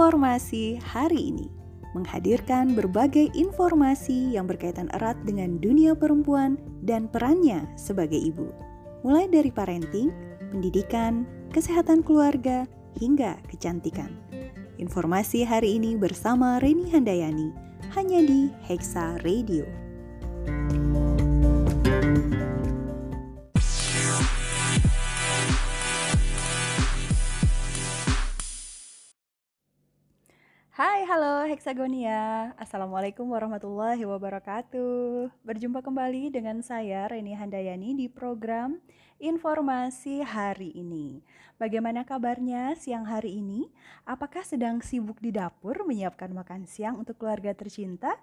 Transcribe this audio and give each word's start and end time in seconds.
Informasi 0.00 0.80
hari 0.80 1.28
ini 1.28 1.52
menghadirkan 1.92 2.72
berbagai 2.72 3.28
informasi 3.36 4.32
yang 4.32 4.48
berkaitan 4.48 4.88
erat 4.96 5.12
dengan 5.28 5.60
dunia 5.60 5.92
perempuan 5.92 6.56
dan 6.88 7.04
perannya 7.04 7.68
sebagai 7.76 8.16
ibu, 8.16 8.48
mulai 9.04 9.28
dari 9.28 9.52
parenting, 9.52 10.08
pendidikan, 10.56 11.28
kesehatan 11.52 12.00
keluarga, 12.00 12.64
hingga 12.96 13.44
kecantikan. 13.52 14.08
Informasi 14.80 15.44
hari 15.44 15.76
ini 15.76 16.00
bersama 16.00 16.56
Reni 16.64 16.88
Handayani 16.88 17.52
hanya 17.92 18.24
di 18.24 18.48
Hexa 18.64 19.20
Radio. 19.20 19.68
Hai, 20.48 20.79
halo 31.10 31.42
Hexagonia. 31.42 32.54
Assalamualaikum 32.54 33.26
warahmatullahi 33.26 33.98
wabarakatuh. 34.06 35.42
Berjumpa 35.42 35.82
kembali 35.82 36.30
dengan 36.30 36.62
saya 36.62 37.10
Reni 37.10 37.34
Handayani 37.34 37.98
di 37.98 38.06
program 38.06 38.78
Informasi 39.18 40.22
Hari 40.22 40.70
ini. 40.70 41.18
Bagaimana 41.58 42.06
kabarnya 42.06 42.78
siang 42.78 43.10
hari 43.10 43.42
ini? 43.42 43.66
Apakah 44.06 44.46
sedang 44.46 44.78
sibuk 44.86 45.18
di 45.18 45.34
dapur 45.34 45.82
menyiapkan 45.82 46.30
makan 46.30 46.70
siang 46.70 47.02
untuk 47.02 47.18
keluarga 47.18 47.58
tercinta? 47.58 48.14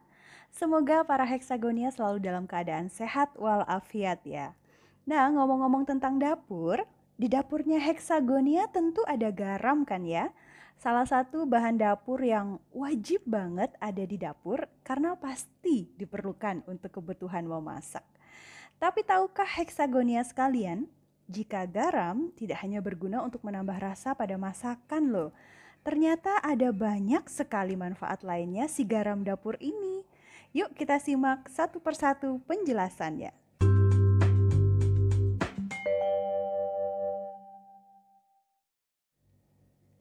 Semoga 0.47 1.03
para 1.03 1.27
Hexagonia 1.27 1.91
selalu 1.91 2.23
dalam 2.23 2.47
keadaan 2.47 2.87
sehat 2.87 3.35
walafiat 3.35 4.23
ya. 4.23 4.55
Nah, 5.03 5.27
ngomong-ngomong 5.35 5.83
tentang 5.83 6.23
dapur, 6.23 6.87
di 7.19 7.27
dapurnya 7.27 7.83
Hexagonia 7.83 8.71
tentu 8.71 9.03
ada 9.03 9.27
garam 9.27 9.83
kan 9.83 10.07
ya? 10.07 10.31
Salah 10.77 11.05
satu 11.09 11.49
bahan 11.49 11.81
dapur 11.81 12.21
yang 12.21 12.61
wajib 12.69 13.25
banget 13.25 13.73
ada 13.81 14.03
di 14.05 14.17
dapur 14.17 14.69
karena 14.85 15.17
pasti 15.17 15.89
diperlukan 15.97 16.65
untuk 16.69 17.01
kebutuhan 17.01 17.49
memasak. 17.49 18.05
Tapi 18.77 19.01
tahukah 19.01 19.49
heksagonia 19.57 20.21
sekalian, 20.21 20.85
jika 21.25 21.65
garam 21.65 22.29
tidak 22.37 22.61
hanya 22.61 22.79
berguna 22.79 23.25
untuk 23.25 23.41
menambah 23.41 23.75
rasa 23.81 24.13
pada 24.13 24.37
masakan 24.37 25.09
loh. 25.11 25.31
Ternyata 25.81 26.43
ada 26.45 26.69
banyak 26.69 27.25
sekali 27.31 27.73
manfaat 27.73 28.21
lainnya 28.21 28.69
si 28.69 28.85
garam 28.85 29.25
dapur 29.25 29.57
ini. 29.57 30.05
Yuk 30.55 30.77
kita 30.77 31.01
simak 31.01 31.49
satu 31.49 31.81
persatu 31.81 32.39
penjelasannya. 32.45 33.46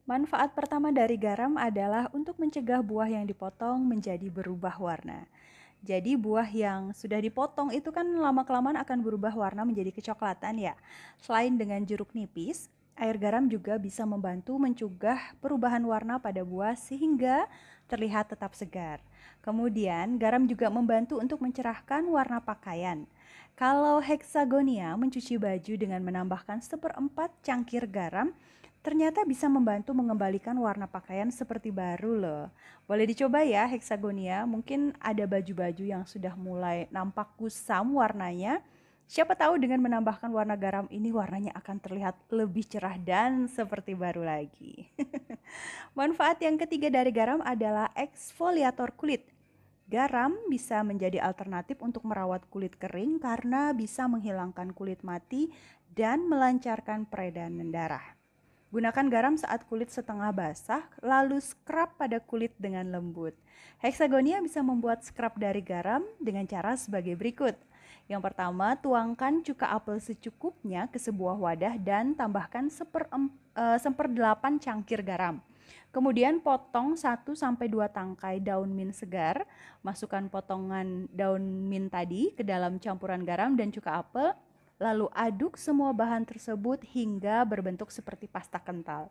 Manfaat 0.07 0.55
pertama 0.55 0.87
dari 0.87 1.19
garam 1.19 1.59
adalah 1.59 2.07
untuk 2.15 2.39
mencegah 2.39 2.79
buah 2.79 3.11
yang 3.11 3.27
dipotong 3.27 3.83
menjadi 3.83 4.31
berubah 4.31 4.79
warna. 4.79 5.27
Jadi 5.83 6.15
buah 6.15 6.47
yang 6.47 6.95
sudah 6.95 7.19
dipotong 7.19 7.75
itu 7.75 7.91
kan 7.91 8.07
lama-kelamaan 8.07 8.79
akan 8.79 9.03
berubah 9.03 9.35
warna 9.35 9.67
menjadi 9.67 9.91
kecoklatan 9.91 10.63
ya. 10.63 10.79
Selain 11.19 11.51
dengan 11.59 11.83
jeruk 11.83 12.15
nipis, 12.15 12.71
air 12.95 13.19
garam 13.19 13.51
juga 13.51 13.75
bisa 13.75 14.07
membantu 14.07 14.55
mencegah 14.55 15.35
perubahan 15.43 15.83
warna 15.83 16.15
pada 16.23 16.39
buah 16.39 16.79
sehingga 16.79 17.43
terlihat 17.91 18.31
tetap 18.31 18.55
segar. 18.55 19.03
Kemudian, 19.43 20.15
garam 20.15 20.47
juga 20.47 20.71
membantu 20.71 21.19
untuk 21.19 21.43
mencerahkan 21.43 22.07
warna 22.07 22.39
pakaian. 22.39 23.03
Kalau 23.59 23.99
heksagonia 23.99 24.95
mencuci 24.95 25.35
baju 25.35 25.73
dengan 25.75 25.99
menambahkan 25.99 26.63
seperempat 26.63 27.27
cangkir 27.43 27.83
garam, 27.91 28.31
ternyata 28.87 29.27
bisa 29.27 29.51
membantu 29.51 29.91
mengembalikan 29.91 30.55
warna 30.55 30.87
pakaian 30.87 31.27
seperti 31.27 31.75
baru 31.75 32.15
loh. 32.15 32.45
Boleh 32.87 33.03
dicoba 33.03 33.43
ya 33.43 33.67
heksagonia, 33.67 34.47
mungkin 34.47 34.95
ada 35.03 35.27
baju-baju 35.27 35.83
yang 35.83 36.07
sudah 36.07 36.31
mulai 36.39 36.87
nampak 36.87 37.35
kusam 37.35 37.99
warnanya. 37.99 38.63
Siapa 39.03 39.35
tahu 39.35 39.59
dengan 39.59 39.83
menambahkan 39.83 40.31
warna 40.31 40.55
garam 40.55 40.87
ini 40.87 41.11
warnanya 41.11 41.51
akan 41.59 41.83
terlihat 41.83 42.15
lebih 42.31 42.63
cerah 42.63 42.95
dan 42.95 43.51
seperti 43.51 43.91
baru 43.91 44.23
lagi. 44.23 44.87
Manfaat 45.99 46.39
yang 46.39 46.55
ketiga 46.55 46.87
dari 46.87 47.11
garam 47.11 47.43
adalah 47.43 47.91
eksfoliator 47.91 48.95
kulit. 48.95 49.27
Garam 49.91 50.31
bisa 50.47 50.79
menjadi 50.87 51.19
alternatif 51.19 51.83
untuk 51.83 52.07
merawat 52.07 52.47
kulit 52.47 52.79
kering 52.79 53.19
karena 53.19 53.75
bisa 53.75 54.07
menghilangkan 54.07 54.71
kulit 54.71 55.03
mati 55.03 55.51
dan 55.91 56.23
melancarkan 56.31 57.03
peredaran 57.03 57.67
darah. 57.67 58.16
Gunakan 58.67 59.07
garam 59.07 59.39
saat 59.39 59.63
kulit 59.71 59.87
setengah 59.87 60.27
basah, 60.35 60.83
lalu 60.99 61.39
scrub 61.39 61.87
pada 61.95 62.19
kulit 62.19 62.51
dengan 62.59 62.83
lembut. 62.91 63.31
Hexagonia 63.79 64.43
bisa 64.43 64.59
membuat 64.59 65.07
scrub 65.07 65.39
dari 65.39 65.63
garam 65.63 66.03
dengan 66.19 66.43
cara 66.43 66.75
sebagai 66.75 67.15
berikut. 67.15 67.55
Yang 68.11 68.27
pertama, 68.27 68.75
tuangkan 68.75 69.39
cuka 69.39 69.71
apel 69.71 70.03
secukupnya 70.03 70.91
ke 70.91 70.99
sebuah 70.99 71.39
wadah 71.39 71.79
dan 71.79 72.11
tambahkan 72.11 72.67
seper, 72.67 73.07
seperdelapan 73.79 74.59
cangkir 74.59 74.99
garam. 74.99 75.39
Kemudian 75.95 76.43
potong 76.43 76.99
1 76.99 77.23
sampai 77.39 77.71
2 77.71 77.87
tangkai 77.87 78.43
daun 78.43 78.71
mint 78.71 78.91
segar, 78.91 79.47
masukkan 79.79 80.27
potongan 80.27 81.07
daun 81.15 81.43
mint 81.71 81.87
tadi 81.87 82.35
ke 82.35 82.43
dalam 82.43 82.83
campuran 82.83 83.23
garam 83.23 83.55
dan 83.55 83.71
cuka 83.71 84.03
apel 84.03 84.35
Lalu 84.77 85.09
aduk 85.13 85.57
semua 85.57 85.89
bahan 85.89 86.21
tersebut 86.25 86.85
hingga 86.93 87.41
berbentuk 87.45 87.89
seperti 87.89 88.29
pasta 88.29 88.61
kental. 88.61 89.09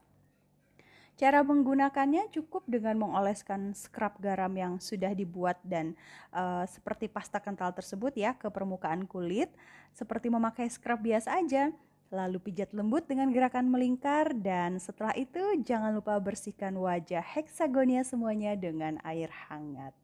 Cara 1.16 1.40
menggunakannya 1.40 2.28
cukup 2.28 2.68
dengan 2.68 3.00
mengoleskan 3.00 3.72
scrub 3.72 4.20
garam 4.20 4.52
yang 4.52 4.76
sudah 4.76 5.16
dibuat 5.16 5.56
dan 5.64 5.96
uh, 6.28 6.68
seperti 6.68 7.08
pasta 7.08 7.40
kental 7.40 7.72
tersebut 7.72 8.12
ya 8.12 8.36
ke 8.36 8.52
permukaan 8.52 9.08
kulit, 9.08 9.48
seperti 9.96 10.28
memakai 10.28 10.68
scrub 10.68 11.00
biasa 11.00 11.40
aja. 11.40 11.72
Lalu 12.12 12.38
pijat 12.38 12.70
lembut 12.70 13.08
dengan 13.08 13.32
gerakan 13.32 13.66
melingkar 13.66 14.30
dan 14.36 14.76
setelah 14.78 15.16
itu 15.16 15.40
jangan 15.64 15.96
lupa 15.96 16.20
bersihkan 16.20 16.76
wajah 16.76 17.24
heksagonia 17.24 18.04
semuanya 18.04 18.54
dengan 18.54 19.00
air 19.02 19.32
hangat. 19.48 19.96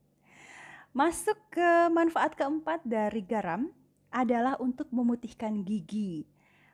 Masuk 0.97 1.37
ke 1.53 1.93
manfaat 1.93 2.35
keempat 2.35 2.83
dari 2.89 3.21
garam, 3.21 3.69
adalah 4.13 4.61
untuk 4.61 4.93
memutihkan 4.93 5.65
gigi. 5.65 6.29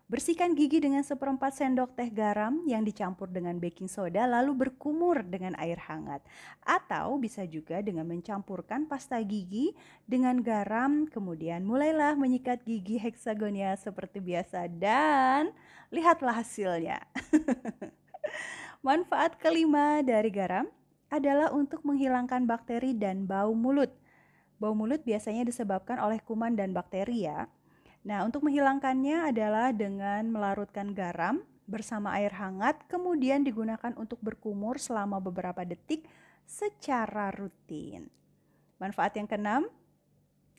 Bersihkan 0.08 0.56
gigi 0.56 0.80
dengan 0.80 1.04
seperempat 1.04 1.52
sendok 1.52 1.92
teh 1.92 2.08
garam 2.08 2.64
yang 2.64 2.80
dicampur 2.80 3.28
dengan 3.28 3.60
baking 3.60 3.92
soda 3.92 4.24
lalu 4.24 4.64
berkumur 4.64 5.20
dengan 5.20 5.52
air 5.60 5.76
hangat. 5.84 6.24
Atau 6.64 7.20
bisa 7.20 7.44
juga 7.44 7.84
dengan 7.84 8.08
mencampurkan 8.08 8.88
pasta 8.88 9.20
gigi 9.20 9.76
dengan 10.08 10.40
garam 10.40 11.04
kemudian 11.04 11.60
mulailah 11.60 12.16
menyikat 12.16 12.64
gigi 12.64 12.96
heksagonia 12.96 13.76
seperti 13.76 14.24
biasa 14.24 14.64
dan 14.80 15.52
lihatlah 15.92 16.40
hasilnya. 16.40 17.04
Manfaat 18.88 19.36
kelima 19.36 20.00
dari 20.00 20.32
garam 20.32 20.72
adalah 21.12 21.52
untuk 21.52 21.84
menghilangkan 21.84 22.48
bakteri 22.48 22.96
dan 22.96 23.28
bau 23.28 23.52
mulut. 23.52 23.92
Bau 24.58 24.74
mulut 24.74 25.02
biasanya 25.06 25.46
disebabkan 25.46 26.02
oleh 26.02 26.18
kuman 26.22 26.58
dan 26.58 26.74
bakteri 26.74 27.30
ya. 27.30 27.46
Nah, 28.02 28.26
untuk 28.26 28.42
menghilangkannya 28.46 29.30
adalah 29.30 29.70
dengan 29.70 30.26
melarutkan 30.30 30.94
garam 30.94 31.42
bersama 31.68 32.16
air 32.18 32.34
hangat, 32.34 32.82
kemudian 32.90 33.46
digunakan 33.46 33.92
untuk 33.94 34.18
berkumur 34.18 34.80
selama 34.82 35.22
beberapa 35.22 35.62
detik 35.62 36.08
secara 36.48 37.28
rutin. 37.30 38.08
Manfaat 38.80 39.20
yang 39.20 39.28
keenam 39.28 39.68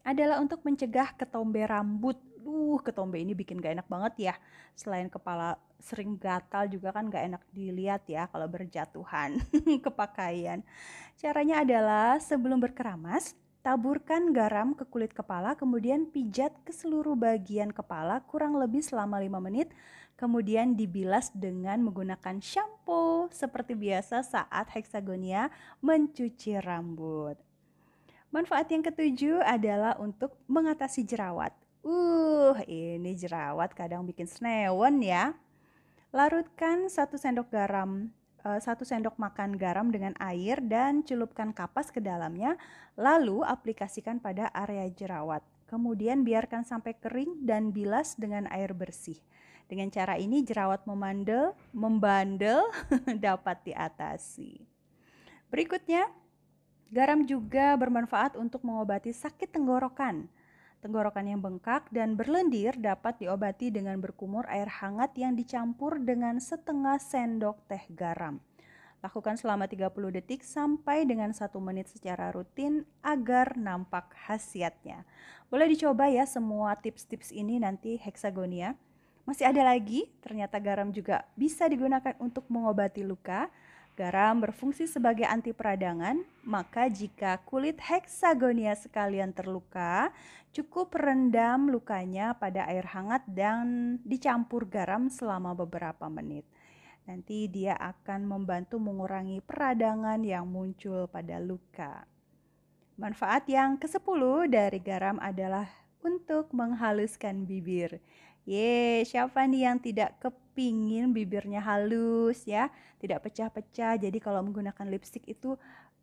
adalah 0.06 0.40
untuk 0.40 0.62
mencegah 0.62 1.18
ketombe 1.18 1.66
rambut. 1.66 2.16
Duh, 2.40 2.80
ketombe 2.80 3.20
ini 3.20 3.36
bikin 3.36 3.60
gak 3.60 3.82
enak 3.82 3.88
banget 3.90 4.32
ya. 4.32 4.36
Selain 4.78 5.10
kepala 5.12 5.60
sering 5.80 6.16
gatal 6.16 6.68
juga 6.70 6.92
kan 6.94 7.10
gak 7.10 7.26
enak 7.26 7.44
dilihat 7.52 8.06
ya 8.06 8.30
kalau 8.30 8.46
berjatuhan 8.46 9.42
ke 9.84 9.90
pakaian. 9.92 10.62
Caranya 11.20 11.66
adalah 11.66 12.22
sebelum 12.22 12.62
berkeramas, 12.62 13.36
Taburkan 13.60 14.32
garam 14.32 14.72
ke 14.72 14.88
kulit 14.88 15.12
kepala, 15.12 15.52
kemudian 15.60 16.08
pijat 16.08 16.56
ke 16.64 16.72
seluruh 16.72 17.20
bagian 17.20 17.76
kepala 17.76 18.24
kurang 18.24 18.56
lebih 18.56 18.80
selama 18.80 19.20
5 19.20 19.40
menit. 19.44 19.70
kemudian 20.20 20.76
dibilas 20.76 21.32
dengan 21.32 21.80
menggunakan 21.80 22.44
shampoo 22.44 23.32
seperti 23.32 23.72
biasa 23.72 24.20
saat 24.20 24.68
heksagonia 24.76 25.48
mencuci 25.80 26.60
rambut. 26.60 27.40
Manfaat 28.28 28.68
yang 28.68 28.84
ketujuh 28.84 29.40
adalah 29.40 29.96
untuk 29.96 30.36
mengatasi 30.52 31.08
jerawat. 31.08 31.56
Uh, 31.82 32.52
ini 32.68 33.16
jerawat 33.16 33.72
kadang 33.72 34.04
bikin 34.04 34.28
senewen 34.28 35.00
ya. 35.00 35.32
Larutkan 36.12 36.92
satu 36.92 37.16
sendok 37.16 37.48
garam, 37.56 38.12
satu 38.44 38.88
sendok 38.88 39.20
makan 39.20 39.60
garam 39.60 39.92
dengan 39.92 40.16
air 40.24 40.64
dan 40.64 41.04
celupkan 41.04 41.52
kapas 41.52 41.92
ke 41.92 42.00
dalamnya, 42.00 42.56
lalu 42.96 43.44
aplikasikan 43.44 44.20
pada 44.24 44.48
area 44.56 44.88
jerawat. 44.88 45.44
Kemudian 45.68 46.26
biarkan 46.26 46.66
sampai 46.66 46.98
kering 46.98 47.46
dan 47.46 47.70
bilas 47.70 48.18
dengan 48.18 48.50
air 48.50 48.74
bersih. 48.74 49.20
Dengan 49.70 49.94
cara 49.94 50.18
ini 50.18 50.42
jerawat 50.42 50.82
memandel, 50.90 51.54
membandel 51.70 52.66
dapat 53.26 53.70
diatasi. 53.70 54.66
Berikutnya, 55.54 56.10
garam 56.90 57.22
juga 57.22 57.78
bermanfaat 57.78 58.34
untuk 58.34 58.66
mengobati 58.66 59.14
sakit 59.14 59.54
tenggorokan. 59.54 60.26
Tenggorokan 60.80 61.28
yang 61.28 61.44
bengkak 61.44 61.92
dan 61.92 62.16
berlendir 62.16 62.72
dapat 62.80 63.20
diobati 63.20 63.68
dengan 63.68 64.00
berkumur 64.00 64.48
air 64.48 64.72
hangat 64.72 65.12
yang 65.20 65.36
dicampur 65.36 66.00
dengan 66.00 66.40
setengah 66.40 66.96
sendok 66.96 67.60
teh 67.68 67.84
garam. 67.92 68.40
Lakukan 69.04 69.36
selama 69.36 69.68
30 69.68 69.92
detik 70.16 70.40
sampai 70.44 71.04
dengan 71.04 71.36
1 71.36 71.52
menit 71.60 71.92
secara 71.92 72.32
rutin 72.32 72.88
agar 73.04 73.60
nampak 73.60 74.12
khasiatnya. 74.24 75.04
Boleh 75.52 75.68
dicoba 75.68 76.08
ya 76.08 76.24
semua 76.24 76.80
tips-tips 76.80 77.36
ini 77.36 77.60
nanti 77.60 78.00
heksagonia. 78.00 78.76
Masih 79.28 79.52
ada 79.52 79.68
lagi, 79.68 80.08
ternyata 80.24 80.64
garam 80.64 80.96
juga 80.96 81.28
bisa 81.36 81.68
digunakan 81.68 82.16
untuk 82.24 82.48
mengobati 82.48 83.04
luka. 83.04 83.52
Garam 84.00 84.40
berfungsi 84.40 84.88
sebagai 84.88 85.28
anti 85.28 85.52
peradangan, 85.52 86.24
maka 86.48 86.88
jika 86.88 87.36
kulit 87.44 87.84
heksagonia 87.84 88.72
sekalian 88.72 89.36
terluka, 89.36 90.16
cukup 90.56 90.96
rendam 90.96 91.68
lukanya 91.68 92.32
pada 92.32 92.64
air 92.72 92.88
hangat 92.88 93.28
dan 93.28 94.00
dicampur 94.08 94.72
garam 94.72 95.12
selama 95.12 95.52
beberapa 95.52 96.08
menit. 96.08 96.48
Nanti 97.12 97.52
dia 97.52 97.76
akan 97.76 98.24
membantu 98.24 98.80
mengurangi 98.80 99.44
peradangan 99.44 100.24
yang 100.24 100.48
muncul 100.48 101.12
pada 101.12 101.36
luka. 101.44 102.08
Manfaat 102.96 103.52
yang 103.52 103.76
ke-10 103.76 104.48
dari 104.48 104.80
garam 104.80 105.20
adalah 105.20 105.68
untuk 106.00 106.56
menghaluskan 106.56 107.44
bibir. 107.44 108.00
Ye, 108.48 109.04
siapa 109.04 109.44
nih 109.44 109.68
yang 109.68 109.84
tidak 109.84 110.24
kepingin 110.24 110.49
bibirnya 111.16 111.64
halus 111.64 112.44
ya, 112.44 112.68
tidak 113.00 113.26
pecah-pecah. 113.26 113.96
Jadi 113.96 114.18
kalau 114.20 114.44
menggunakan 114.44 114.86
lipstick 114.92 115.24
itu 115.26 115.56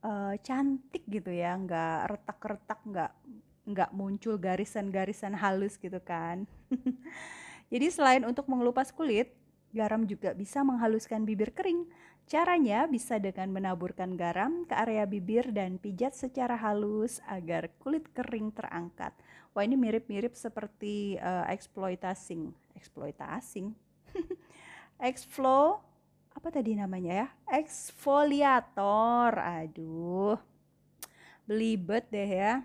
uh, 0.02 0.34
cantik 0.40 1.04
gitu 1.06 1.28
ya, 1.28 1.54
nggak 1.54 2.16
retak-retak, 2.16 2.80
nggak 2.88 3.12
nggak 3.66 3.90
muncul 3.92 4.38
garisan-garisan 4.38 5.34
halus 5.34 5.76
gitu 5.76 5.98
kan. 6.00 6.46
Jadi 7.72 7.86
selain 7.90 8.22
untuk 8.22 8.46
mengelupas 8.46 8.94
kulit, 8.94 9.34
garam 9.74 10.06
juga 10.06 10.32
bisa 10.32 10.62
menghaluskan 10.62 11.26
bibir 11.26 11.50
kering. 11.50 11.84
Caranya 12.26 12.90
bisa 12.90 13.22
dengan 13.22 13.54
menaburkan 13.54 14.18
garam 14.18 14.66
ke 14.66 14.74
area 14.74 15.06
bibir 15.06 15.54
dan 15.54 15.78
pijat 15.78 16.10
secara 16.10 16.58
halus 16.58 17.22
agar 17.30 17.70
kulit 17.78 18.06
kering 18.10 18.50
terangkat. 18.50 19.14
Wah 19.54 19.62
ini 19.62 19.78
mirip-mirip 19.78 20.34
seperti 20.34 21.22
uh, 21.22 21.46
exploitasing, 21.46 22.50
exploitasing, 22.74 23.72
exflo 25.00 25.87
apa 26.37 26.52
tadi 26.52 26.76
namanya 26.76 27.12
ya? 27.25 27.28
Exfoliator. 27.48 29.34
Aduh, 29.40 30.37
belibet 31.48 32.06
deh 32.12 32.28
ya. 32.28 32.62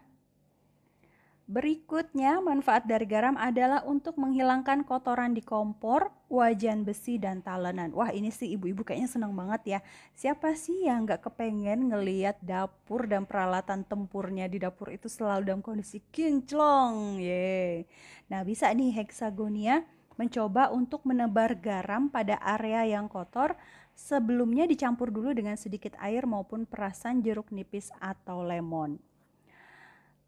Berikutnya, 1.51 2.39
manfaat 2.39 2.87
dari 2.87 3.03
garam 3.03 3.35
adalah 3.35 3.83
untuk 3.83 4.15
menghilangkan 4.15 4.87
kotoran 4.87 5.35
di 5.35 5.43
kompor, 5.43 6.07
wajan 6.31 6.87
besi, 6.87 7.19
dan 7.19 7.43
talenan. 7.43 7.91
Wah 7.91 8.07
ini 8.15 8.31
sih 8.31 8.55
ibu-ibu 8.55 8.87
kayaknya 8.87 9.11
senang 9.11 9.35
banget 9.35 9.61
ya. 9.67 9.79
Siapa 10.15 10.55
sih 10.55 10.87
yang 10.87 11.03
gak 11.03 11.27
kepengen 11.27 11.91
ngeliat 11.91 12.39
dapur 12.39 13.03
dan 13.03 13.27
peralatan 13.27 13.83
tempurnya 13.83 14.47
di 14.47 14.63
dapur 14.63 14.95
itu 14.95 15.11
selalu 15.11 15.43
dalam 15.43 15.59
kondisi 15.59 15.99
kinclong. 16.07 17.19
Ye. 17.19 17.83
Nah 18.31 18.47
bisa 18.47 18.71
nih 18.71 19.03
heksagonia 19.03 19.83
mencoba 20.21 20.69
untuk 20.69 21.01
menebar 21.01 21.57
garam 21.57 22.05
pada 22.05 22.37
area 22.37 22.85
yang 22.85 23.09
kotor 23.09 23.57
sebelumnya 23.97 24.69
dicampur 24.69 25.09
dulu 25.09 25.33
dengan 25.33 25.57
sedikit 25.57 25.97
air 25.97 26.29
maupun 26.29 26.69
perasan 26.69 27.25
jeruk 27.25 27.49
nipis 27.49 27.89
atau 27.97 28.45
lemon. 28.45 29.01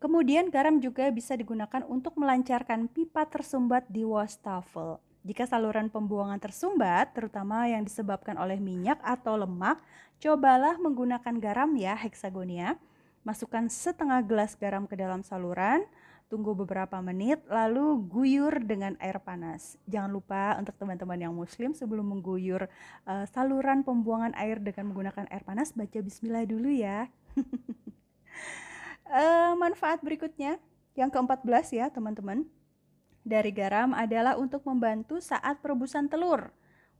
Kemudian 0.01 0.49
garam 0.49 0.81
juga 0.81 1.07
bisa 1.13 1.37
digunakan 1.37 1.85
untuk 1.87 2.17
melancarkan 2.17 2.91
pipa 2.91 3.23
tersumbat 3.23 3.87
di 3.87 4.03
wastafel. 4.03 4.99
Jika 5.23 5.47
saluran 5.47 5.87
pembuangan 5.87 6.35
tersumbat, 6.43 7.15
terutama 7.15 7.63
yang 7.71 7.87
disebabkan 7.87 8.35
oleh 8.35 8.59
minyak 8.59 8.99
atau 8.99 9.39
lemak, 9.39 9.79
cobalah 10.19 10.75
menggunakan 10.75 11.39
garam 11.39 11.71
ya 11.79 11.95
heksagonia. 11.95 12.75
Masukkan 13.23 13.71
setengah 13.71 14.19
gelas 14.27 14.59
garam 14.59 14.83
ke 14.83 14.99
dalam 14.99 15.23
saluran, 15.23 15.87
tunggu 16.33 16.57
beberapa 16.57 16.97
menit, 16.97 17.45
lalu 17.45 18.01
guyur 18.09 18.57
dengan 18.65 18.97
air 18.97 19.21
panas. 19.21 19.77
Jangan 19.85 20.09
lupa 20.09 20.57
untuk 20.57 20.73
teman-teman 20.81 21.29
yang 21.29 21.29
muslim 21.29 21.77
sebelum 21.77 22.09
mengguyur 22.09 22.65
uh, 23.05 23.25
saluran 23.29 23.85
pembuangan 23.85 24.33
air 24.41 24.57
dengan 24.57 24.89
menggunakan 24.89 25.29
air 25.29 25.45
panas, 25.45 25.77
baca 25.77 26.01
bismillah 26.01 26.49
dulu 26.49 26.73
ya. 26.73 27.05
Uh, 29.05 29.53
manfaat 29.61 30.01
berikutnya 30.01 30.57
yang 30.97 31.13
ke-14 31.13 31.77
ya 31.77 31.93
teman-teman 31.93 32.49
dari 33.21 33.53
garam 33.53 33.93
adalah 33.93 34.33
untuk 34.33 34.65
membantu 34.65 35.21
saat 35.21 35.61
perebusan 35.61 36.09
telur. 36.09 36.49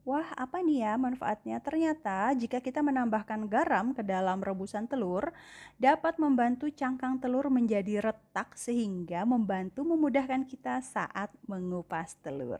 Wah, 0.04 0.28
apa 0.36 0.60
nih 0.60 0.84
ya 0.84 1.00
manfaatnya? 1.00 1.64
Ternyata 1.64 2.36
jika 2.36 2.60
kita 2.60 2.84
menambahkan 2.84 3.48
garam 3.48 3.96
ke 3.96 4.04
dalam 4.04 4.44
rebusan 4.44 4.84
telur, 4.84 5.32
dapat 5.80 6.20
membantu 6.20 6.68
cangkang 6.68 7.24
telur 7.24 7.48
menjadi 7.48 8.04
retak 8.12 8.52
sehingga 8.60 9.24
membantu 9.24 9.88
memudahkan 9.88 10.44
kita 10.44 10.84
saat 10.84 11.32
mengupas 11.48 12.20
telur. 12.20 12.60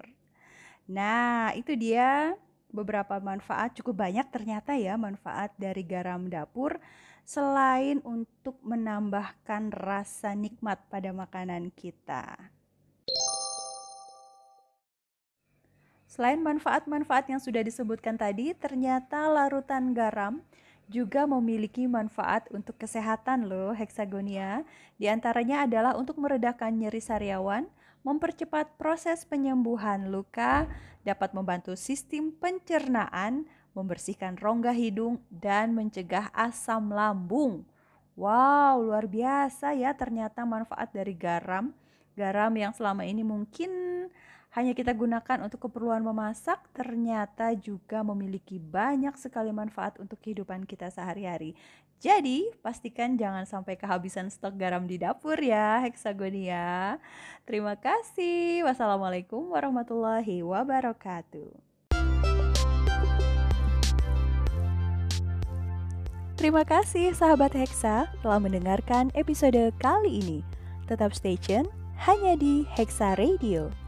Nah, 0.88 1.52
itu 1.52 1.76
dia 1.76 2.32
beberapa 2.72 3.20
manfaat 3.20 3.76
cukup 3.76 4.08
banyak 4.08 4.28
ternyata 4.32 4.80
ya 4.80 4.96
manfaat 4.96 5.52
dari 5.60 5.84
garam 5.84 6.32
dapur 6.32 6.80
selain 7.28 8.00
untuk 8.08 8.56
menambahkan 8.64 9.68
rasa 9.76 10.32
nikmat 10.32 10.80
pada 10.88 11.12
makanan 11.12 11.76
kita. 11.76 12.53
Selain 16.14 16.38
manfaat-manfaat 16.38 17.26
yang 17.26 17.42
sudah 17.42 17.66
disebutkan 17.66 18.22
tadi, 18.22 18.54
ternyata 18.54 19.34
larutan 19.34 19.98
garam 19.98 20.46
juga 20.86 21.26
memiliki 21.26 21.90
manfaat 21.90 22.46
untuk 22.54 22.78
kesehatan 22.78 23.50
loh 23.50 23.74
heksagonia. 23.74 24.62
Di 25.02 25.10
antaranya 25.10 25.66
adalah 25.66 25.98
untuk 25.98 26.22
meredakan 26.22 26.78
nyeri 26.78 27.02
sariawan, 27.02 27.66
mempercepat 28.06 28.78
proses 28.78 29.26
penyembuhan 29.26 30.14
luka, 30.14 30.70
dapat 31.02 31.34
membantu 31.34 31.74
sistem 31.74 32.30
pencernaan, 32.30 33.50
membersihkan 33.74 34.38
rongga 34.38 34.70
hidung, 34.70 35.18
dan 35.34 35.74
mencegah 35.74 36.30
asam 36.38 36.94
lambung. 36.94 37.66
Wow, 38.14 38.86
luar 38.86 39.10
biasa 39.10 39.74
ya 39.74 39.98
ternyata 39.98 40.46
manfaat 40.46 40.94
dari 40.94 41.18
garam. 41.18 41.74
Garam 42.14 42.54
yang 42.54 42.70
selama 42.70 43.02
ini 43.02 43.26
mungkin 43.26 43.74
hanya 44.54 44.78
kita 44.78 44.94
gunakan 44.94 45.42
untuk 45.42 45.66
keperluan 45.66 46.06
memasak, 46.06 46.62
ternyata 46.78 47.58
juga 47.58 48.06
memiliki 48.06 48.62
banyak 48.62 49.18
sekali 49.18 49.50
manfaat 49.50 49.98
untuk 49.98 50.22
kehidupan 50.22 50.70
kita 50.70 50.94
sehari-hari. 50.94 51.58
Jadi, 51.98 52.54
pastikan 52.62 53.18
jangan 53.18 53.50
sampai 53.50 53.80
kehabisan 53.80 54.30
stok 54.30 54.60
garam 54.62 54.86
di 54.86 55.02
dapur 55.02 55.40
ya, 55.42 55.82
Hexagonia. 55.82 57.02
Terima 57.50 57.74
kasih. 57.74 58.62
Wassalamualaikum 58.70 59.42
warahmatullahi 59.50 60.46
wabarakatuh. 60.46 61.50
Terima 66.38 66.68
kasih 66.68 67.16
sahabat 67.16 67.56
Hexa 67.56 68.12
telah 68.20 68.38
mendengarkan 68.38 69.10
episode 69.16 69.72
kali 69.80 70.22
ini. 70.22 70.40
Tetap 70.92 71.16
stay 71.16 71.40
tune 71.40 71.72
hanya 72.04 72.36
di 72.36 72.68
Hexa 72.76 73.16
Radio. 73.16 73.83